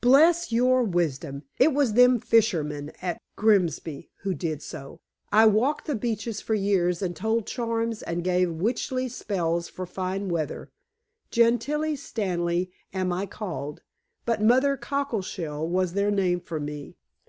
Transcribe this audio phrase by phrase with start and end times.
[0.00, 4.98] "Bless your wisdom, it was them fishermen at Grimsby who did so.
[5.30, 10.28] I walked the beaches for years and told charms and gave witchly spells for fine
[10.28, 10.72] weather.
[11.30, 13.82] Gentilla Stanley am I called,
[14.26, 16.96] but Mother Cockleshell was their name for me.